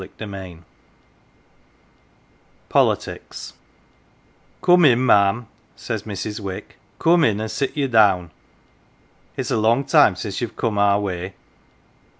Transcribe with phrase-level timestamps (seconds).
[0.01, 0.29] 101
[2.69, 3.53] POLITICS POLITICS"
[4.63, 6.39] COME in, ma'am," says Mrs.
[6.39, 8.31] Wick," come in and sit ye down.
[9.37, 11.35] It's a long time since you've come our way.